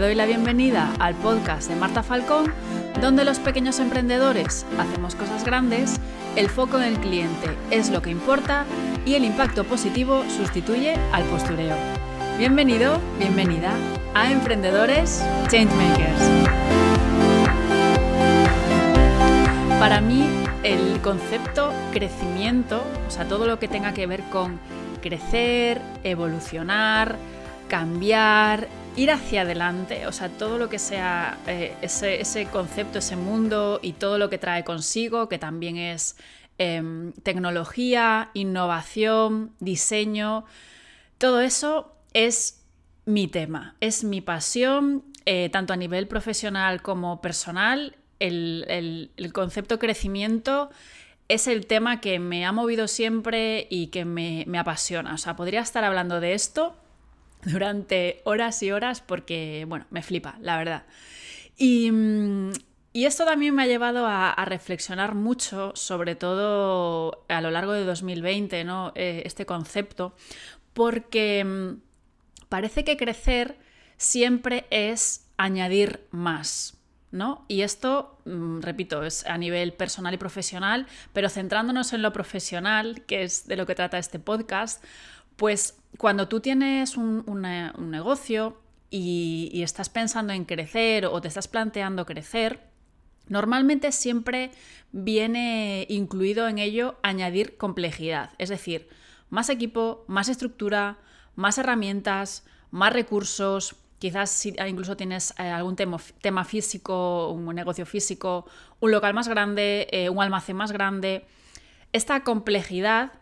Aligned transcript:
doy 0.00 0.14
la 0.14 0.24
bienvenida 0.24 0.90
al 0.98 1.14
podcast 1.14 1.68
de 1.68 1.76
Marta 1.76 2.02
Falcón, 2.02 2.50
donde 3.02 3.22
los 3.22 3.38
pequeños 3.38 3.78
emprendedores 3.80 4.64
hacemos 4.78 5.14
cosas 5.14 5.44
grandes, 5.44 6.00
el 6.36 6.48
foco 6.48 6.78
en 6.78 6.84
el 6.84 6.98
cliente 7.00 7.50
es 7.70 7.90
lo 7.90 8.00
que 8.00 8.08
importa 8.08 8.64
y 9.04 9.14
el 9.14 9.24
impacto 9.24 9.62
positivo 9.64 10.24
sustituye 10.34 10.94
al 11.12 11.22
postureo. 11.24 11.76
Bienvenido, 12.38 12.98
bienvenida 13.18 13.74
a 14.14 14.32
Emprendedores 14.32 15.22
Changemakers. 15.48 16.22
Para 19.78 20.00
mí, 20.00 20.26
el 20.62 20.98
concepto 21.02 21.74
crecimiento, 21.92 22.82
o 23.06 23.10
sea, 23.10 23.26
todo 23.26 23.46
lo 23.46 23.58
que 23.58 23.68
tenga 23.68 23.92
que 23.92 24.06
ver 24.06 24.22
con 24.30 24.58
crecer, 25.02 25.82
evolucionar, 26.04 27.16
cambiar, 27.68 28.66
ir 28.96 29.10
hacia 29.10 29.42
adelante, 29.42 30.06
o 30.06 30.12
sea, 30.12 30.28
todo 30.28 30.58
lo 30.58 30.68
que 30.68 30.78
sea 30.78 31.38
eh, 31.46 31.74
ese, 31.82 32.46
concepto, 32.46 32.98
ese 32.98 33.16
mundo 33.16 33.78
y 33.82 33.92
todo 33.92 34.18
lo 34.18 34.28
que 34.28 34.38
trae 34.38 34.64
consigo, 34.64 35.28
que 35.28 35.38
también 35.38 35.76
es 35.76 36.16
em, 36.58 37.12
tecnología, 37.22 38.30
innovación, 38.34 39.52
diseño, 39.60 40.44
todo 41.18 41.40
eso 41.40 41.94
es 42.12 42.62
mi 43.06 43.28
tema, 43.28 43.76
es 43.80 44.04
mi 44.04 44.20
pasión, 44.20 45.04
eh, 45.24 45.48
tanto 45.50 45.72
a 45.72 45.76
nivel 45.76 46.08
profesional 46.08 46.82
como 46.82 47.20
personal. 47.20 47.96
El, 48.18 49.10
el 49.16 49.32
concepto 49.32 49.78
crecimiento 49.78 50.70
es 51.28 51.46
el 51.46 51.66
tema 51.66 52.00
que 52.00 52.18
me 52.18 52.44
ha 52.44 52.52
movido 52.52 52.88
siempre 52.88 53.66
y 53.70 53.86
que 53.86 54.04
me, 54.04 54.44
me 54.46 54.58
apasiona. 54.58 55.14
O 55.14 55.18
sea, 55.18 55.36
podría 55.36 55.60
estar 55.60 55.84
hablando 55.84 56.20
de 56.20 56.34
esto 56.34 56.74
durante 57.44 58.22
horas 58.24 58.62
y 58.62 58.70
horas 58.72 59.00
porque, 59.00 59.64
bueno, 59.68 59.86
me 59.90 60.02
flipa, 60.02 60.36
la 60.40 60.58
verdad. 60.58 60.84
Y, 61.56 61.90
mm, 61.90 62.52
esto 62.94 63.24
también 63.24 63.54
me 63.54 63.62
ha 63.62 63.66
llevado 63.66 64.06
a, 64.06 64.34
reflexionar 64.46 65.14
mucho, 65.14 65.72
sobre 65.74 66.16
todo 66.16 67.24
a 67.28 67.40
lo 67.40 67.50
largo 67.50 67.72
de 67.72 67.84
2020, 67.84 68.64
¿no? 68.64 68.92
Eh, 68.94 69.22
este 69.24 69.46
concepto, 69.46 70.14
porque 70.72 71.44
mm, 71.44 71.80
parece 72.48 72.84
que 72.84 72.96
crecer 72.96 73.58
siempre 73.96 74.66
es 74.70 75.26
añadir 75.36 76.06
más. 76.10 76.76
¿No? 77.12 77.44
Y 77.48 77.62
esto, 77.62 78.20
mm, 78.24 78.60
repito, 78.60 79.02
es 79.02 79.26
a 79.26 79.36
nivel 79.36 79.72
personal 79.72 80.14
y 80.14 80.16
profesional, 80.16 80.86
pero 81.12 81.28
centrándonos 81.28 81.92
en 81.92 82.02
lo 82.02 82.12
profesional, 82.12 83.04
que 83.04 83.24
es 83.24 83.48
de 83.48 83.56
lo 83.56 83.66
que 83.66 83.74
trata 83.74 83.98
este 83.98 84.20
podcast, 84.20 84.84
pues 85.40 85.80
cuando 85.96 86.28
tú 86.28 86.40
tienes 86.40 86.98
un, 86.98 87.24
negocio 87.90 88.60
y, 88.90 89.62
estás 89.62 89.88
pensando 89.88 90.34
en 90.34 90.44
crecer 90.44 91.06
o 91.06 91.18
te 91.22 91.28
estás 91.28 91.48
planteando 91.48 92.04
crecer, 92.04 92.60
normalmente 93.26 93.90
siempre 93.90 94.50
viene 94.92 95.86
incluido 95.88 96.46
en 96.46 96.58
ello 96.58 96.96
añadir 97.02 97.56
complejidad, 97.56 98.32
es 98.36 98.50
decir, 98.50 98.90
más 99.30 99.48
equipo, 99.48 100.04
más 100.08 100.28
estructura, 100.28 100.98
más 101.36 101.56
herramientas, 101.56 102.44
más 102.70 102.92
recursos, 102.92 103.76
quizás 103.98 104.28
si 104.28 104.54
incluso 104.68 104.94
tienes 104.98 105.32
eh, 105.38 105.44
algún 105.44 105.74
tema, 105.74 106.44
físico, 106.44 107.30
un 107.30 107.54
negocio 107.54 107.86
físico, 107.86 108.44
un 108.78 108.90
local 108.90 109.14
más 109.14 109.26
grande, 109.26 109.88
eh, 109.90 110.10
un 110.10 110.22
almacén 110.22 110.56
más 110.56 110.70
grande. 110.70 111.24
Esta 111.94 112.24
complejidad 112.24 113.19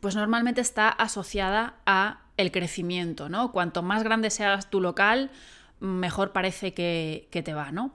pues 0.00 0.16
normalmente 0.16 0.60
está 0.60 0.88
asociada 0.88 1.74
a 1.86 2.22
el 2.36 2.50
crecimiento, 2.50 3.28
¿no? 3.28 3.52
Cuanto 3.52 3.82
más 3.82 4.02
grande 4.02 4.30
seas 4.30 4.70
tu 4.70 4.80
local, 4.80 5.30
mejor 5.80 6.32
parece 6.32 6.72
que, 6.74 7.28
te 7.30 7.54
va, 7.54 7.72
¿no? 7.72 7.92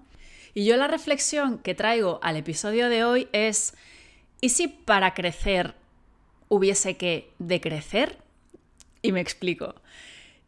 Y 0.54 0.66
yo 0.66 0.78
la 0.78 0.88
reflexión 0.88 1.60
que 1.60 1.76
traigo 1.76 2.20
al 2.24 2.36
episodio 2.36 2.90
de 2.90 3.04
hoy 3.04 3.28
es, 3.32 3.76
¿y 4.42 4.50
si 4.50 4.68
para 4.68 5.14
crecer 5.14 5.76
hubiese 6.50 6.98
que 6.98 7.32
decrecer? 7.40 8.18
Y 9.02 9.12
me 9.12 9.22
explico. 9.22 9.76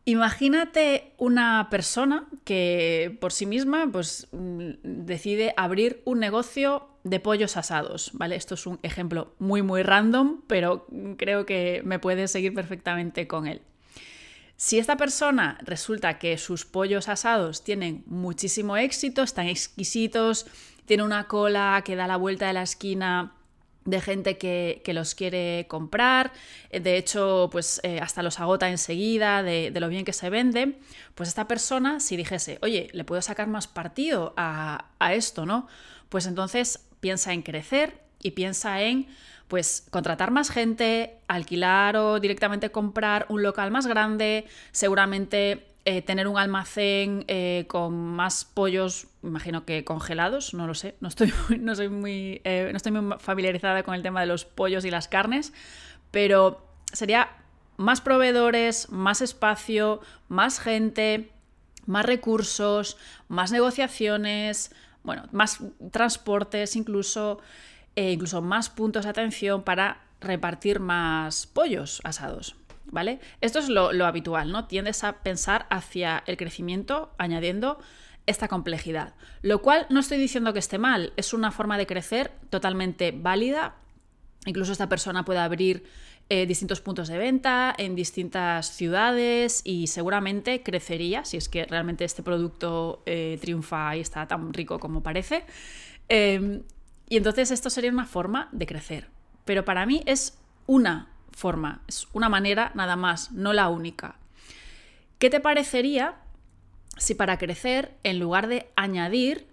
Imagínate 0.10 1.14
una 1.20 1.68
persona 1.70 2.28
que 2.44 3.16
por 3.22 3.32
sí 3.32 3.46
misma 3.46 3.88
pues, 3.92 4.28
mm, 4.32 4.72
decide 4.82 5.54
abrir 5.56 6.02
un 6.04 6.20
negocio 6.20 6.88
de 7.04 7.20
pollos 7.20 7.58
asados, 7.58 8.10
¿vale? 8.14 8.36
Esto 8.36 8.56
es 8.56 8.66
un 8.66 8.80
ejemplo 8.82 9.36
muy, 9.38 9.62
muy 9.62 9.84
random, 9.84 10.42
pero 10.48 10.88
creo 11.16 11.46
que 11.46 11.84
me 11.86 12.00
puedes 12.00 12.32
seguir 12.32 12.56
perfectamente 12.56 13.28
con 13.28 13.46
él. 13.46 13.62
Si 14.58 14.80
esta 14.80 14.98
persona 14.98 15.60
resulta 15.62 16.18
que 16.18 16.40
sus 16.40 16.66
pollos 16.66 17.08
asados 17.08 17.64
tienen 17.64 18.04
muchísimo 18.08 18.78
éxito, 18.78 19.22
están 19.22 19.46
exquisitos, 19.46 20.48
tiene 20.86 21.04
una 21.04 21.28
cola 21.28 21.84
que 21.86 21.96
da 21.96 22.08
la 22.08 22.18
vuelta 22.18 22.48
de 22.48 22.54
la 22.54 22.64
esquina 22.64 23.36
de 23.90 24.02
gente 24.02 24.38
que, 24.38 24.82
los 24.88 25.16
quiere 25.16 25.66
comprar, 25.68 26.32
de 26.72 26.98
hecho, 26.98 27.50
pues 27.52 27.80
eh, 27.84 28.00
hasta 28.02 28.24
los 28.24 28.40
agota 28.40 28.70
enseguida 28.70 29.44
de, 29.44 29.72
de, 29.72 29.80
lo 29.80 29.90
bien 29.90 30.06
que 30.06 30.14
se 30.14 30.30
vende, 30.30 30.80
pues 31.16 31.30
esta 31.30 31.48
persona, 31.48 32.00
si 32.00 32.18
dijese, 32.18 32.60
oye, 32.62 32.90
le 32.94 33.04
puedo 33.04 33.22
sacar 33.22 33.48
más 33.48 33.68
partido 33.68 34.34
a, 34.38 34.86
a 35.00 35.14
esto, 35.14 35.46
¿no? 35.46 35.68
Pues 36.10 36.26
entonces 36.26 36.86
piensa 37.00 37.34
en 37.34 37.42
crecer 37.44 38.02
y 38.22 38.32
piensa 38.32 38.82
en 38.82 39.08
pues 39.48 39.88
contratar 39.90 40.30
más 40.30 40.52
gente, 40.52 41.18
alquilar 41.28 41.98
o 41.98 42.20
directamente 42.20 42.72
comprar 42.72 43.26
un 43.30 43.42
local 43.42 43.72
más 43.72 43.88
grande, 43.88 44.46
seguramente 44.72 45.66
eh, 45.90 46.04
tener 46.04 46.28
un 46.28 46.38
almacén 46.38 47.26
eh, 47.28 47.66
con 47.68 47.96
más 47.96 48.46
pollos, 48.46 49.08
imagino 49.24 49.66
que 49.66 49.84
congelados, 49.84 50.54
no 50.54 50.68
lo 50.68 50.76
sé, 50.76 50.96
no 51.00 51.08
estoy, 51.08 51.34
no 51.60 51.74
soy 51.74 51.90
muy, 51.90 52.42
eh, 52.44 52.68
no 52.70 52.78
estoy 52.78 52.92
muy 52.92 53.18
familiarizada 53.18 53.82
con 53.82 53.96
el 53.96 54.04
tema 54.04 54.22
de 54.22 54.28
los 54.28 54.46
pollos 54.46 54.86
y 54.86 54.92
las 54.92 55.08
carnes, 55.08 55.52
pero 56.12 56.64
sería 56.94 57.30
más 57.78 58.02
proveedores, 58.02 58.92
más 58.92 59.24
espacio, 59.24 60.00
más 60.28 60.60
gente, 60.60 61.32
más 61.88 62.06
recursos, 62.06 62.98
más 63.28 63.52
negociaciones, 63.52 64.72
bueno, 65.02 65.24
más 65.32 65.58
transportes, 65.90 66.76
incluso, 66.76 67.40
eh, 67.96 68.12
incluso 68.12 68.44
más 68.44 68.70
puntos 68.70 69.06
de 69.06 69.10
atención 69.10 69.64
para 69.64 70.02
repartir 70.22 70.80
más 70.80 71.48
pollos 71.48 72.00
asados. 72.04 72.56
¿Vale? 72.92 73.20
Esto 73.42 73.60
es 73.60 73.70
lo, 73.70 74.06
habitual, 74.06 74.52
¿no? 74.52 74.66
Tiendes 74.66 75.04
a 75.04 75.22
pensar 75.22 75.68
hacia 75.70 76.24
el 76.26 76.38
crecimiento 76.38 77.14
añadiendo 77.18 77.80
esta 78.26 78.48
complejidad. 78.48 79.14
Lo 79.42 79.62
cual 79.62 79.86
no 79.90 80.00
estoy 80.00 80.18
diciendo 80.18 80.54
que 80.54 80.60
esté 80.60 80.78
mal, 80.78 81.14
es 81.16 81.34
una 81.34 81.52
forma 81.52 81.78
de 81.78 81.86
crecer 81.86 82.32
totalmente 82.50 83.12
válida. 83.12 83.76
Incluso 84.46 84.72
esta 84.72 84.90
persona 84.90 85.24
puede 85.24 85.40
abrir 85.40 85.84
eh, 86.30 86.46
distintos 86.46 86.80
puntos 86.80 87.08
de 87.08 87.18
venta 87.18 87.74
en 87.76 87.96
distintas 87.96 88.68
ciudades 88.68 89.62
y 89.64 89.88
seguramente 89.88 90.62
crecería 90.62 91.26
si 91.26 91.38
es 91.38 91.50
que 91.50 91.66
realmente 91.66 92.06
este 92.06 92.22
producto 92.22 93.02
eh, 93.08 93.40
triunfa 93.42 93.96
y 93.96 94.02
está 94.02 94.28
tan 94.28 94.54
rico 94.54 94.80
como 94.80 95.02
parece. 95.02 95.46
Em, 96.08 96.62
y 97.08 97.18
entonces 97.18 97.50
esto 97.50 97.72
sería 97.72 97.92
una 97.92 98.06
forma 98.06 98.50
de 98.52 98.68
crecer. 98.68 99.08
Pero 99.46 99.66
para 99.66 99.88
mí 99.88 100.04
es 100.06 100.38
una 100.68 101.09
forma, 101.32 101.82
es 101.88 102.08
una 102.14 102.30
manera 102.30 102.72
nada 102.76 102.96
más, 102.96 103.32
no 103.32 103.54
la 103.54 103.70
única. 103.70 104.18
¿Qué 105.18 105.30
te 105.30 105.40
parecería 105.40 106.16
si 106.98 107.16
para 107.16 107.38
crecer, 107.38 107.96
en 108.04 108.20
lugar 108.20 108.48
de 108.48 108.72
añadir, 108.76 109.48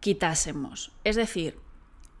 quitásemos? 0.00 0.92
Es 1.04 1.16
decir, 1.16 1.58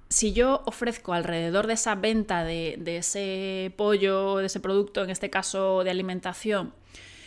si 0.08 0.32
yo 0.32 0.62
ofrezco 0.66 1.12
alrededor 1.12 1.66
de 1.66 1.74
esa 1.74 1.94
venta 1.94 2.44
de, 2.44 2.80
ese 2.84 3.72
pollo, 3.76 4.36
de 4.36 4.46
ese 4.46 4.60
producto, 4.60 5.02
en 5.02 5.10
este 5.10 5.30
caso 5.30 5.82
de 5.84 5.90
alimentación, 5.90 6.74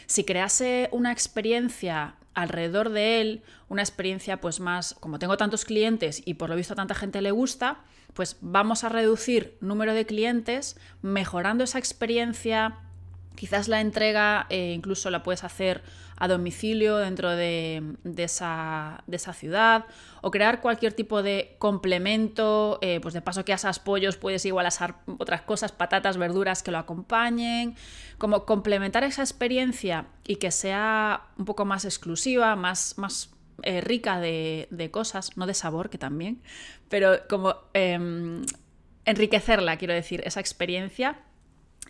si 0.06 0.24
crease 0.24 0.90
una 0.92 1.12
experiencia 1.12 2.16
alrededor 2.34 2.90
de 2.90 3.22
él, 3.22 3.44
una 3.68 3.82
experiencia 3.82 4.40
pues 4.40 4.60
más, 4.60 4.96
como 5.00 5.20
tengo 5.20 5.38
tantos 5.38 5.66
clientes 5.66 6.22
y 6.26 6.36
por 6.36 6.50
lo 6.50 6.56
visto 6.56 6.74
a 6.74 6.78
tanta 6.78 6.96
gente 6.96 7.22
le 7.22 7.32
gusta, 7.32 7.84
pues 8.14 8.38
vamos 8.42 8.84
a 8.84 8.90
reducir 8.90 9.58
número 9.62 9.94
de 9.94 10.06
clientes, 10.06 10.78
mejorando 11.02 11.64
esa 11.64 11.80
experiencia, 11.80 12.78
quizás 13.36 13.68
la 13.68 13.82
entrega 13.82 14.48
eh, 14.50 14.74
incluso 14.76 15.10
la 15.10 15.24
puedes 15.24 15.44
hacer 15.44 15.82
a 16.18 16.28
domicilio 16.28 16.98
dentro 16.98 17.30
de, 17.30 17.96
esa, 18.18 19.02
ciudad 19.34 19.86
o 20.22 20.32
crear 20.32 20.60
cualquier 20.60 20.92
tipo 20.92 21.24
de 21.24 21.56
complemento, 21.60 22.78
eh, 22.82 23.00
pues 23.02 23.14
de 23.14 23.22
paso 23.22 23.46
que 23.46 23.54
asas 23.54 23.80
pollos 23.80 24.18
puedes 24.18 24.46
igual 24.46 24.66
asar 24.66 24.96
otras 25.18 25.42
cosas, 25.42 25.72
patatas, 25.72 26.18
verduras 26.18 26.62
que 26.62 26.72
lo 26.72 26.78
acompañen, 26.78 27.76
como 28.18 28.46
complementar 28.46 29.06
esa 29.06 29.22
experiencia 29.22 30.08
y 30.28 30.36
que 30.36 30.52
sea 30.52 31.22
un 31.38 31.46
poco 31.46 31.64
más 31.64 31.86
exclusiva, 31.86 32.58
más, 32.58 32.98
más 32.98 33.30
eh, 33.64 33.82
rica 33.82 34.20
de, 34.20 34.90
cosas, 34.92 35.38
no 35.38 35.48
de 35.48 35.54
sabor 35.54 35.90
que 35.90 35.98
también, 35.98 36.42
pero 36.90 37.28
como 37.28 37.56
em, 37.74 38.44
enriquecerla, 39.06 39.78
quiero 39.78 39.94
decir, 39.94 40.22
esa 40.26 40.40
experiencia. 40.40 41.20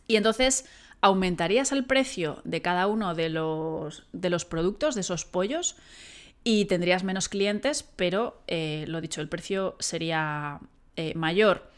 Y 0.07 0.16
entonces 0.16 0.66
aumentarías 1.01 1.71
el 1.71 1.86
precio 1.86 2.42
de 2.44 2.62
cada 2.62 2.88
uno 2.88 3.16
de 3.16 3.30
los, 3.30 4.07
de 4.12 4.30
los 4.30 4.45
productos, 4.45 4.95
de 4.95 5.01
esos 5.01 5.25
pollos, 5.25 5.75
y 6.44 6.66
tendrías 6.66 7.04
menos 7.04 7.30
clientes, 7.30 7.83
pero 7.95 8.42
eh, 8.48 8.86
lo 8.88 9.01
dicho, 9.01 9.22
el 9.22 9.30
precio 9.30 9.75
sería 9.80 10.60
eh, 10.95 11.13
mayor. 11.15 11.69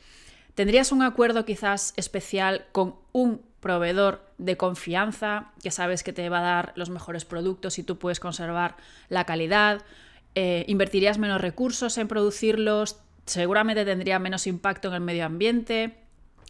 Tendrías 0.55 0.91
un 0.91 1.01
acuerdo 1.01 1.45
quizás 1.45 1.93
especial 1.97 2.67
con 2.71 2.95
un 3.11 3.41
proveedor 3.61 4.25
de 4.37 4.57
confianza 4.57 5.51
que 5.63 5.71
sabes 5.71 6.03
que 6.03 6.11
te 6.11 6.27
va 6.27 6.39
a 6.39 6.41
dar 6.41 6.73
los 6.75 6.89
mejores 6.89 7.23
productos 7.23 7.79
y 7.79 7.83
tú 7.83 7.97
puedes 7.97 8.19
conservar 8.19 8.75
la 9.07 9.25
calidad. 9.25 9.83
Eh, 10.35 10.65
invertirías 10.67 11.17
menos 11.17 11.39
recursos 11.39 11.97
en 11.97 12.07
producirlos, 12.07 12.99
seguramente 13.25 13.85
tendría 13.85 14.19
menos 14.19 14.47
impacto 14.47 14.89
en 14.89 14.95
el 14.95 15.01
medio 15.01 15.25
ambiente. 15.25 15.95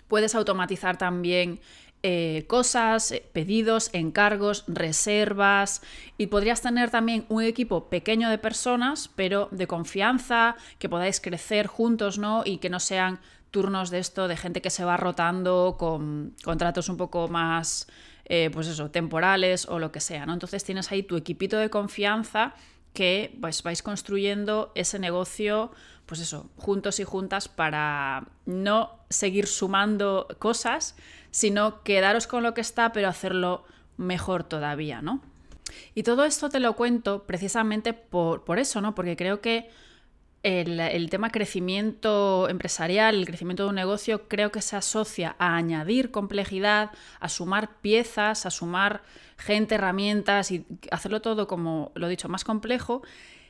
Puedes 0.08 0.36
automatizar 0.36 0.98
también 0.98 1.60
eh, 2.04 2.46
cosas, 2.48 3.12
eh, 3.12 3.24
pedidos, 3.32 3.92
encargos, 3.94 4.64
reservas 4.68 5.84
y 6.18 6.28
podrías 6.28 6.62
tener 6.62 6.90
también 6.90 7.26
un 7.30 7.44
equipo 7.44 7.90
pequeño 7.90 8.30
de 8.30 8.40
personas, 8.40 9.10
pero 9.16 9.50
de 9.52 9.68
confianza, 9.68 10.56
que 10.80 10.90
podáis 10.90 11.22
crecer 11.22 11.68
juntos, 11.68 12.18
¿no? 12.18 12.42
Y 12.44 12.58
que 12.58 12.72
no 12.72 12.80
sean 12.80 13.20
turnos 13.52 13.90
de 13.90 14.00
esto 14.00 14.28
de 14.28 14.38
gente 14.38 14.62
que 14.62 14.70
se 14.70 14.86
va 14.86 14.98
rotando 14.98 15.76
con 15.78 16.34
contratos 16.44 16.90
un 16.90 16.98
poco 16.98 17.28
más, 17.28 17.88
eh, 18.26 18.50
pues 18.52 18.68
eso, 18.68 18.90
temporales 18.90 19.68
o 19.68 19.78
lo 19.78 19.92
que 19.92 20.00
sea, 20.00 20.26
¿no? 20.26 20.34
Entonces 20.34 20.64
tienes 20.64 20.92
ahí 20.92 21.04
tu 21.04 21.18
equipito 21.18 21.58
de 21.58 21.70
confianza 21.70 22.56
que 22.94 23.38
pues, 23.40 23.62
vais 23.64 23.84
construyendo 23.84 24.72
ese 24.76 25.00
negocio, 25.00 25.72
pues 26.06 26.22
eso, 26.22 26.50
juntos 26.58 27.00
y 27.00 27.04
juntas 27.04 27.48
para 27.48 28.28
no 28.46 29.00
seguir 29.10 29.48
sumando 29.48 30.28
cosas, 30.40 30.96
sino 31.30 31.84
quedaros 31.84 32.28
con 32.28 32.44
lo 32.44 32.54
que 32.54 32.62
está, 32.62 32.92
pero 32.92 33.08
hacerlo 33.08 33.66
mejor 33.98 34.44
todavía, 34.44 35.02
¿no? 35.02 35.22
Y 35.96 36.04
todo 36.04 36.26
esto 36.26 36.50
te 36.50 36.60
lo 36.60 36.76
cuento 36.76 37.24
precisamente 37.24 37.94
por, 37.94 38.44
por 38.44 38.60
eso, 38.60 38.82
¿no? 38.82 38.96
Porque 38.96 39.16
creo 39.16 39.42
que 39.42 39.70
el, 40.44 41.10
tema 41.10 41.30
crecimiento 41.30 42.50
empresarial, 42.50 43.16
el 43.16 43.26
crecimiento 43.26 43.64
de 43.64 43.70
un 43.70 43.76
negocio, 43.76 44.28
creo 44.28 44.52
que 44.52 44.62
se 44.62 44.76
asocia 44.76 45.36
a 45.38 45.56
añadir 45.56 46.12
complejidad, 46.12 46.92
a 47.20 47.30
sumar 47.30 47.78
piezas, 47.82 48.46
a 48.46 48.52
sumar 48.52 49.04
gente, 49.38 49.76
herramientas 49.76 50.52
y 50.52 50.66
hacerlo 50.90 51.22
todo, 51.22 51.48
como 51.48 51.92
lo 51.96 52.08
he 52.08 52.10
dicho, 52.10 52.30
más 52.30 52.44
complejo. 52.44 53.04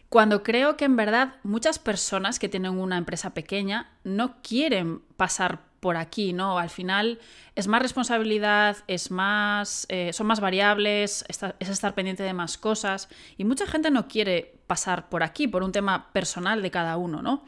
Cuando 0.09 0.43
creo 0.43 0.75
que 0.75 0.85
en 0.85 0.97
verdad 0.97 1.35
muchas 1.43 1.79
personas 1.79 2.39
que 2.39 2.49
tienen 2.49 2.77
una 2.77 2.97
empresa 2.97 3.33
pequeña 3.33 3.91
no 4.03 4.41
quieren 4.41 4.99
pasar 5.15 5.71
por 5.79 5.97
aquí, 5.97 6.33
¿no? 6.33 6.59
Al 6.59 6.69
final 6.69 7.19
es 7.55 7.67
más 7.67 7.81
responsabilidad, 7.81 8.77
es 8.87 9.09
más, 9.09 9.85
eh, 9.89 10.11
son 10.13 10.27
más 10.27 10.39
variables, 10.39 11.25
es 11.27 11.69
estar 11.69 11.95
pendiente 11.95 12.23
de 12.23 12.33
más 12.33 12.57
cosas 12.57 13.09
y 13.37 13.45
mucha 13.45 13.65
gente 13.65 13.89
no 13.89 14.07
quiere 14.07 14.60
pasar 14.71 15.09
por 15.09 15.21
aquí 15.21 15.50
por 15.50 15.63
un 15.63 15.73
tema 15.73 16.13
personal 16.13 16.62
de 16.62 16.71
cada 16.71 16.95
uno, 16.95 17.21
¿no? 17.21 17.44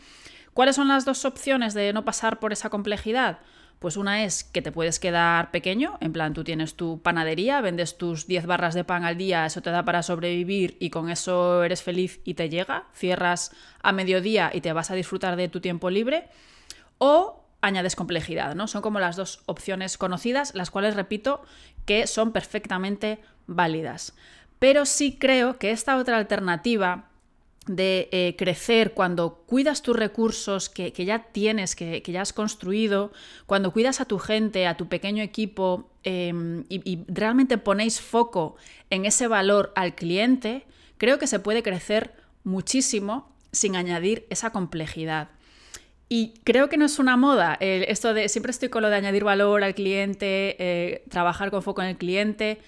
¿Cuáles 0.54 0.76
son 0.76 0.90
las 0.90 1.06
dos 1.06 1.24
opciones 1.24 1.74
de 1.74 1.94
no 1.94 2.04
pasar 2.04 2.38
por 2.42 2.52
esa 2.52 2.70
complejidad? 2.70 3.40
Pues 3.80 3.96
una 3.96 4.26
es 4.26 4.44
que 4.44 4.62
te 4.62 4.74
puedes 4.74 5.00
quedar 5.00 5.50
pequeño, 5.50 5.98
en 6.02 6.12
plan 6.12 6.34
tú 6.34 6.44
tienes 6.44 6.76
tu 6.76 7.02
panadería, 7.02 7.62
vendes 7.62 7.98
tus 7.98 8.28
10 8.28 8.46
barras 8.46 8.74
de 8.74 8.84
pan 8.84 9.06
al 9.06 9.16
día, 9.18 9.46
eso 9.46 9.62
te 9.62 9.70
da 9.70 9.86
para 9.86 10.04
sobrevivir 10.04 10.76
y 10.82 10.90
con 10.90 11.10
eso 11.10 11.64
eres 11.64 11.82
feliz 11.82 12.20
y 12.26 12.34
te 12.34 12.50
llega, 12.50 12.88
cierras 12.94 13.56
a 13.82 13.94
mediodía 13.94 14.52
y 14.54 14.60
te 14.60 14.74
vas 14.74 14.92
a 14.92 14.96
disfrutar 14.96 15.38
de 15.38 15.48
tu 15.48 15.62
tiempo 15.62 15.90
libre. 15.90 16.28
O 16.98 17.46
añades 17.62 17.96
complejidad, 17.96 18.54
¿no? 18.54 18.68
Son 18.68 18.82
como 18.82 19.00
las 19.00 19.16
dos 19.16 19.44
opciones 19.46 19.98
conocidas, 19.98 20.56
las 20.56 20.72
cuales 20.72 20.98
repito 20.98 21.42
que 21.86 22.06
son 22.06 22.34
perfectamente 22.34 23.22
válidas. 23.48 24.14
Pero 24.60 24.86
sí 24.86 25.18
creo 25.18 25.58
que 25.58 25.72
esta 25.72 25.98
otra 25.98 26.18
alternativa 26.18 27.10
de 27.66 28.10
eh, 28.12 28.36
crecer 28.38 28.94
cuando 28.94 29.44
cuidas 29.46 29.82
tus 29.82 29.96
recursos 29.96 30.70
que, 30.70 30.92
ya 30.92 31.28
tienes, 31.32 31.76
que, 31.76 32.02
ya 32.06 32.22
has 32.22 32.34
construido, 32.34 33.12
cuando 33.46 33.72
cuidas 33.72 34.02
a 34.02 34.06
tu 34.06 34.20
gente, 34.20 34.68
a 34.68 34.76
tu 34.76 34.88
pequeño 34.88 35.24
equipo 35.24 35.90
em, 36.04 36.66
y, 36.70 36.82
y 36.90 37.06
realmente 37.08 37.58
ponéis 37.58 38.02
foco 38.02 38.58
en 38.90 39.06
ese 39.06 39.28
valor 39.28 39.72
al 39.76 39.96
cliente, 39.96 40.66
creo 40.98 41.20
que 41.20 41.28
se 41.28 41.40
puede 41.40 41.64
crecer 41.64 42.14
muchísimo 42.44 43.34
sin 43.52 43.76
añadir 43.76 44.26
esa 44.30 44.50
complejidad. 44.52 45.30
Y 46.16 46.36
creo 46.44 46.70
que 46.70 46.78
no 46.78 46.86
es 46.86 47.00
una 47.00 47.18
moda. 47.18 47.58
esto 47.60 48.14
de 48.14 48.30
siempre 48.30 48.52
estoy 48.52 48.70
con 48.70 48.84
lo 48.84 48.90
de 48.90 48.98
añadir 48.98 49.24
valor 49.24 49.64
al 49.64 49.74
cliente, 49.74 50.56
eh, 50.60 51.04
trabajar 51.10 51.50
con 51.50 51.64
foco 51.64 51.82
en 51.82 51.88
el 51.88 51.98
cliente. 51.98 52.60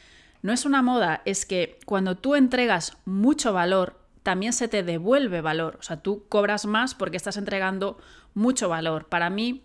No 0.41 0.51
es 0.51 0.65
una 0.65 0.81
moda, 0.81 1.21
es 1.25 1.45
que 1.45 1.77
cuando 1.85 2.15
tú 2.17 2.33
entregas 2.33 2.97
mucho 3.05 3.53
valor, 3.53 3.99
también 4.25 4.53
se 4.53 4.67
te 4.67 4.81
devuelve 4.81 5.41
valor. 5.41 5.77
O 5.79 5.83
sea, 5.83 5.97
tú 5.97 6.25
cobras 6.27 6.65
más 6.65 6.95
porque 6.95 7.15
estás 7.15 7.37
entregando 7.37 7.99
mucho 8.33 8.67
valor. 8.67 9.07
Para 9.07 9.29
mí, 9.29 9.63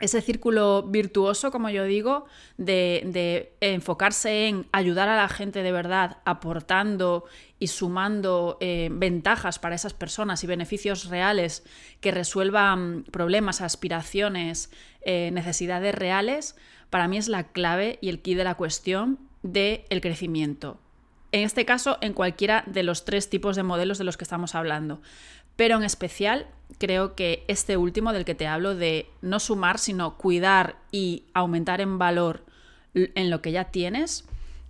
ese 0.00 0.20
círculo 0.20 0.82
virtuoso, 0.82 1.52
como 1.52 1.70
yo 1.70 1.84
digo, 1.84 2.24
de, 2.56 3.54
enfocarse 3.60 4.48
en 4.48 4.66
ayudar 4.72 5.08
a 5.08 5.14
la 5.14 5.28
gente 5.28 5.62
de 5.62 5.70
verdad, 5.70 6.16
aportando 6.24 7.26
y 7.60 7.68
sumando 7.68 8.58
eh, 8.60 8.88
ventajas 8.90 9.60
para 9.60 9.76
esas 9.76 9.94
personas 9.94 10.42
y 10.42 10.48
beneficios 10.48 11.08
reales 11.08 11.62
que 12.00 12.10
resuelvan 12.10 13.04
problemas, 13.04 13.60
aspiraciones, 13.60 14.72
eh, 15.02 15.30
necesidades 15.32 15.94
reales, 15.94 16.56
para 16.90 17.06
mí 17.06 17.18
es 17.18 17.28
la 17.28 17.52
clave 17.52 18.00
y 18.00 18.08
el 18.08 18.20
key 18.20 18.34
de 18.34 18.42
la 18.42 18.56
cuestión 18.56 19.20
del 19.44 20.00
crecimiento. 20.00 20.80
En 21.32 21.42
este 21.42 21.64
caso, 21.64 21.98
en 22.00 22.12
cualquiera 22.12 22.62
de 22.66 22.82
los 22.82 23.04
tres 23.04 23.30
tipos 23.30 23.56
de 23.56 23.62
modelos 23.62 23.98
de 23.98 24.04
los 24.04 24.16
que 24.16 24.24
estamos 24.24 24.54
hablando. 24.54 25.00
Pero 25.56 25.76
en 25.76 25.82
especial 25.82 26.46
creo 26.78 27.14
que 27.14 27.44
este 27.48 27.76
último 27.76 28.12
del 28.12 28.24
que 28.24 28.34
te 28.34 28.46
hablo 28.46 28.74
de 28.74 29.08
no 29.20 29.40
sumar, 29.40 29.78
sino 29.78 30.16
cuidar 30.16 30.76
y 30.90 31.24
aumentar 31.34 31.80
en 31.80 31.98
valor 31.98 32.44
en 32.94 33.30
lo 33.30 33.40
que 33.42 33.52
ya 33.52 33.64
tienes, 33.64 34.24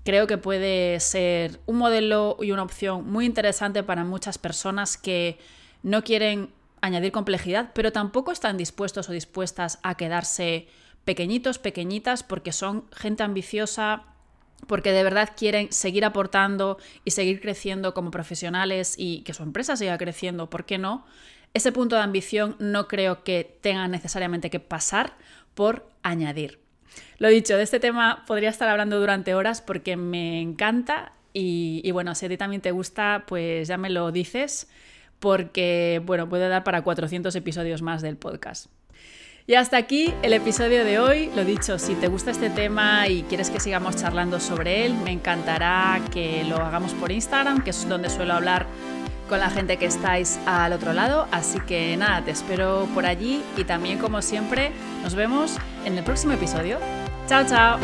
creo 0.05 0.27
que 0.27 0.39
puede 0.39 0.99
ser 1.01 1.61
un 1.67 1.79
modelo 1.79 2.37
y 2.41 2.53
una 2.53 2.63
opción 2.63 3.11
muy 3.11 3.27
interesante 3.27 3.83
para 3.83 4.05
muchas 4.05 4.39
personas 4.39 4.97
que 4.97 5.39
no 5.83 6.03
quieren 6.03 6.51
añadir 6.81 7.13
complejidad, 7.13 7.71
pero 7.75 7.93
tampoco 7.93 8.33
están 8.33 8.57
dispuestos 8.57 9.09
o 9.09 9.13
dispuestas 9.13 9.79
a 9.83 9.97
quedarse 9.97 10.67
pequeñitos, 11.05 11.59
pequeñitas, 11.59 12.23
porque 12.23 12.53
son 12.53 12.85
gente 12.93 13.23
ambiciosa, 13.23 14.05
porque 14.67 14.93
de 14.93 15.03
verdad 15.03 15.31
quieren 15.37 15.73
seguir 15.73 16.05
aportando 16.05 16.79
y 17.05 17.13
seguir 17.13 17.41
creciendo 17.41 17.95
como 17.95 18.11
profesionales 18.11 18.95
y 18.97 19.23
que 19.23 19.35
su 19.35 19.43
empresa 19.43 19.77
siga 19.77 19.99
creciendo, 19.99 20.49
¿por 20.51 20.65
qué 20.65 20.79
no? 20.79 21.05
Ese 21.55 21.73
punto 21.73 21.97
de 21.97 22.03
ambición 22.03 22.57
no 22.59 22.89
creo 22.89 23.25
que 23.25 23.59
tenga 23.61 23.87
necesariamente 23.89 24.51
que 24.51 24.61
pasar 24.61 25.17
por 25.55 25.87
añadir. 26.03 26.61
Lo 27.19 27.29
dicho, 27.29 27.57
de 27.57 27.63
este 27.63 27.81
tema 27.81 28.25
podría 28.27 28.51
estar 28.51 28.69
hablando 28.69 28.99
durante 28.99 29.35
horas 29.35 29.61
porque 29.61 29.97
me 29.97 30.41
encanta 30.41 31.13
y, 31.35 31.91
bueno, 31.93 32.15
si 32.15 32.27
a 32.27 32.29
ti 32.29 32.37
también 32.37 32.61
te 32.61 32.73
gusta, 32.73 33.25
pues 33.27 33.69
ya 33.69 33.79
me 33.79 33.91
lo 33.91 34.13
dices 34.13 34.69
porque, 35.19 36.03
bueno, 36.05 36.29
puede 36.29 36.49
dar 36.49 36.65
para 36.65 36.83
400 36.83 37.35
episodios 37.37 37.81
más 37.81 38.03
del 38.03 38.17
podcast. 38.17 38.67
Y 39.47 39.55
hasta 39.55 39.77
aquí 39.77 40.15
el 40.23 40.33
episodio 40.33 40.85
de 40.85 40.99
hoy. 40.99 41.31
Lo 41.35 41.45
dicho, 41.45 41.79
si 41.79 41.95
te 41.95 42.09
gusta 42.09 42.31
este 42.31 42.49
tema 42.49 43.09
y 43.09 43.23
quieres 43.25 43.51
que 43.51 43.59
sigamos 43.59 43.97
charlando 43.97 44.39
sobre 44.39 44.87
él, 44.87 44.95
me 44.95 45.11
encantará 45.11 46.01
que 46.13 46.45
lo 46.45 46.57
hagamos 46.57 46.93
por 46.93 47.11
Instagram, 47.11 47.63
que 47.63 47.71
es 47.71 47.89
donde 47.89 48.09
suelo 48.09 48.35
hablar 48.35 48.67
con 49.29 49.41
la 49.41 49.51
gente 49.51 49.79
que 49.79 49.87
estáis 49.87 50.39
al 50.47 50.73
otro 50.73 50.93
lado. 50.93 51.27
Así 51.33 51.59
que 51.61 51.97
nada, 51.97 52.23
te 52.23 52.31
espero 52.31 52.87
por 52.95 53.05
allí 53.05 53.43
y 53.57 53.65
también 53.65 53.99
como 53.99 54.23
siempre 54.23 54.71
nos 55.03 55.15
vemos 55.15 55.57
en 55.85 55.99
el 55.99 56.05
próximo 56.05 56.35
episodio. 56.35 56.79
Chao, 57.27 57.45
chao. 57.45 57.79